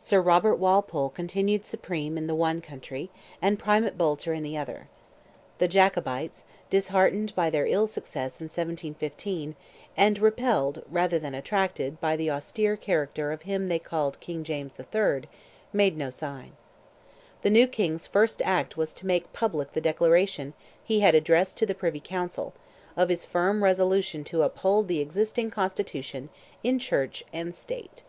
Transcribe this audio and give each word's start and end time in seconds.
Sir 0.00 0.20
Robert 0.20 0.60
Walpole 0.60 1.08
continued 1.08 1.66
supreme 1.66 2.16
in 2.16 2.28
the 2.28 2.36
one 2.36 2.60
country, 2.60 3.10
and 3.42 3.58
Primate 3.58 3.98
Boulter 3.98 4.32
in 4.32 4.44
the 4.44 4.56
other. 4.56 4.86
The 5.58 5.66
Jacobites, 5.66 6.44
disheartened 6.70 7.34
by 7.34 7.50
their 7.50 7.66
ill 7.66 7.88
success 7.88 8.40
in 8.40 8.44
1715, 8.44 9.56
and 9.96 10.18
repelled 10.20 10.84
rather 10.88 11.18
than 11.18 11.34
attracted 11.34 12.00
by 12.00 12.14
the 12.14 12.30
austere 12.30 12.76
character 12.76 13.32
of 13.32 13.42
him 13.42 13.66
they 13.66 13.80
called 13.80 14.20
King 14.20 14.44
James 14.44 14.74
III., 14.78 15.22
made 15.72 15.96
no 15.96 16.10
sign. 16.10 16.52
The 17.42 17.50
new 17.50 17.66
King's 17.66 18.06
first 18.06 18.40
act 18.42 18.76
was 18.76 18.94
to 18.94 19.04
make 19.08 19.32
public 19.32 19.72
the 19.72 19.80
declaration 19.80 20.54
he 20.84 21.00
had 21.00 21.16
addressed 21.16 21.58
to 21.58 21.66
the 21.66 21.74
Privy 21.74 21.98
Council, 21.98 22.54
of 22.96 23.08
his 23.08 23.26
firm 23.26 23.64
resolution 23.64 24.22
to 24.26 24.44
uphold 24.44 24.86
the 24.86 25.00
existing 25.00 25.50
constitution 25.50 26.28
"in 26.62 26.78
church 26.78 27.24
and 27.32 27.52
state." 27.52 28.04